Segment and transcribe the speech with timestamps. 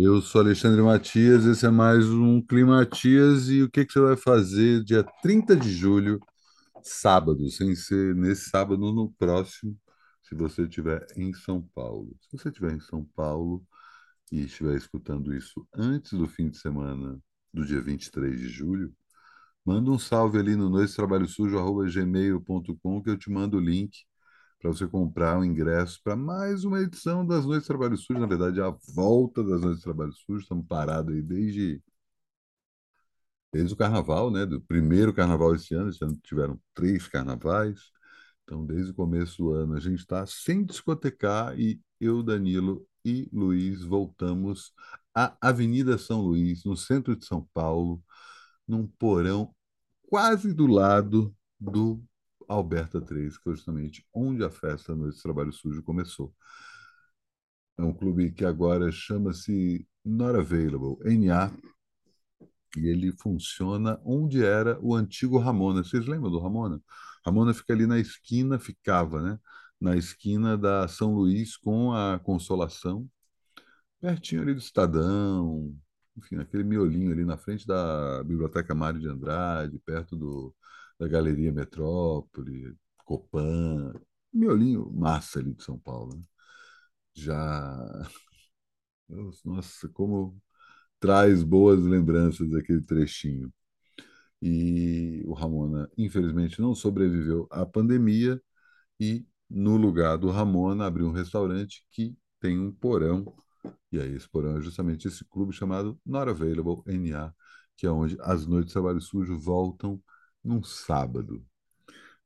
[0.00, 4.16] Eu sou Alexandre Matias, esse é mais um Climatias e o que que você vai
[4.16, 6.20] fazer dia 30 de julho,
[6.84, 9.76] sábado, sem ser nesse sábado, no próximo,
[10.22, 12.16] se você estiver em São Paulo.
[12.20, 13.60] Se você estiver em São Paulo
[14.30, 17.18] e estiver escutando isso antes do fim de semana
[17.52, 18.94] do dia 23 de julho,
[19.64, 24.06] manda um salve ali no noicetrabalhosujo.gmail.com que eu te mando o link
[24.58, 28.18] para você comprar um ingresso para mais uma edição das Noites de Trabalho Sujo.
[28.18, 30.40] Na verdade, a volta das Noites de Trabalho Sujo.
[30.42, 31.82] Estamos parados aí desde,
[33.52, 34.44] desde o carnaval, né?
[34.44, 35.90] Do primeiro carnaval esse ano.
[35.90, 37.78] Esse ano tiveram três carnavais.
[38.42, 43.28] Então, desde o começo do ano, a gente está sem discotecar e eu, Danilo e
[43.32, 44.72] Luiz voltamos
[45.14, 48.02] à Avenida São Luís, no centro de São Paulo,
[48.66, 49.54] num porão
[50.08, 52.02] quase do lado do
[52.48, 56.34] Alberta 3, que foi justamente onde a festa do Trabalho Sujo começou.
[57.76, 61.52] É um clube que agora chama-se Not Available, NA,
[62.76, 65.84] e ele funciona onde era o antigo Ramona.
[65.84, 66.80] Vocês lembram do Ramona?
[67.24, 69.38] Ramona fica ali na esquina, ficava, né?
[69.80, 73.08] Na esquina da São Luís com a Consolação,
[74.00, 75.74] pertinho ali do Estadão,
[76.16, 80.54] enfim, aquele miolinho ali na frente da Biblioteca Mário de Andrade, perto do,
[80.98, 83.92] da Galeria Metrópole, Copan,
[84.32, 86.16] miolinho massa ali de São Paulo.
[86.16, 86.22] Né?
[87.14, 88.08] Já.
[89.44, 90.40] Nossa, como
[91.00, 93.52] traz boas lembranças daquele trechinho.
[94.42, 98.40] E o Ramona, infelizmente, não sobreviveu à pandemia
[99.00, 103.34] e, no lugar do Ramona, abriu um restaurante que tem um porão.
[103.92, 107.34] E aí, esse porão é justamente esse clube chamado Not Available NA,
[107.76, 110.02] que é onde as noites de trabalho sujo voltam
[110.44, 111.44] num sábado.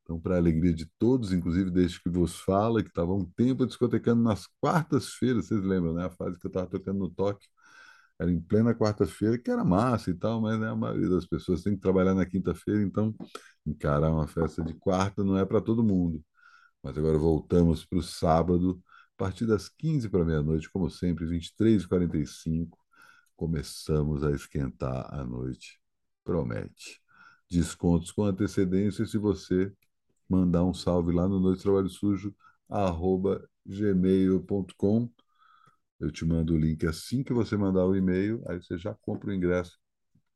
[0.02, 3.66] Então, para a alegria de todos, inclusive desde que vos fala, que estava um tempo
[3.66, 6.06] discotecando nas quartas-feiras, vocês lembram, né?
[6.06, 7.48] A fase que eu estava tocando no Tóquio,
[8.18, 11.62] era em plena quarta-feira, que era massa e tal, mas né, a maioria das pessoas
[11.62, 13.14] tem que trabalhar na quinta-feira, então
[13.66, 16.24] encarar uma festa de quarta não é para todo mundo.
[16.82, 18.82] Mas agora voltamos para o sábado,
[19.16, 22.78] a partir das 15 para meia-noite, como sempre, 23h45,
[23.36, 25.80] começamos a esquentar a noite.
[26.24, 27.01] Promete
[27.52, 29.72] descontos com antecedência se você
[30.28, 32.34] mandar um salve lá no Noite Trabalho Sujo,
[32.68, 35.10] arroba gmail.com.
[36.00, 39.30] Eu te mando o link assim que você mandar o e-mail, aí você já compra
[39.30, 39.78] o ingresso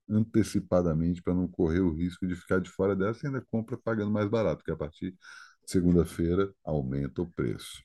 [0.09, 4.10] antecipadamente para não correr o risco de ficar de fora dessa e ainda compra pagando
[4.10, 5.19] mais barato, porque a partir de
[5.66, 7.83] segunda-feira aumenta o preço.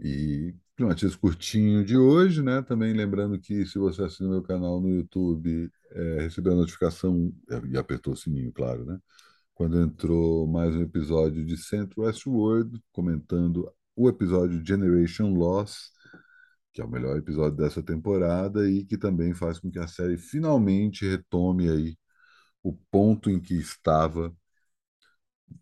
[0.00, 2.62] E Climatias curtinho de hoje, né?
[2.62, 7.32] Também lembrando que se você assina meu canal no YouTube, é, recebeu a notificação
[7.70, 8.98] e apertou o sininho, claro, né?
[9.54, 15.92] Quando entrou mais um episódio de Central Westworld, comentando o episódio Generation Loss,
[16.72, 20.16] que é o melhor episódio dessa temporada e que também faz com que a série
[20.18, 21.96] finalmente retome aí
[22.62, 24.34] o ponto em que estava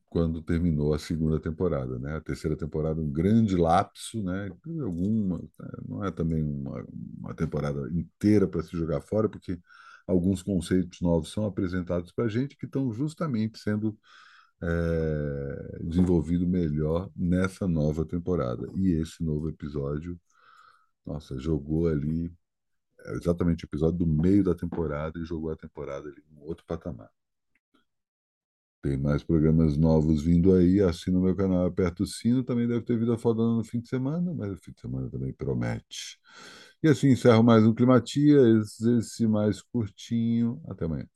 [0.08, 2.16] quando terminou a segunda temporada, né?
[2.16, 4.50] A terceira temporada um grande lapso, né?
[4.82, 5.70] Alguma, né?
[5.88, 6.84] não é também uma,
[7.18, 9.58] uma temporada inteira para se jogar fora, porque
[10.10, 13.96] alguns conceitos novos são apresentados para a gente que estão justamente sendo
[14.62, 18.68] é, desenvolvidos melhor nessa nova temporada.
[18.76, 20.20] E esse novo episódio,
[21.06, 22.32] nossa, jogou ali
[23.06, 26.64] é exatamente o episódio do meio da temporada e jogou a temporada ali em outro
[26.66, 27.10] patamar.
[28.82, 30.80] Tem mais programas novos vindo aí.
[30.80, 32.42] Assina o meu canal, aperta o sino.
[32.42, 35.32] Também deve ter vida fodona no fim de semana, mas o fim de semana também
[35.34, 36.18] promete.
[36.82, 38.38] E assim encerro mais um Climatia,
[38.98, 40.60] esse mais curtinho.
[40.66, 41.06] Até amanhã.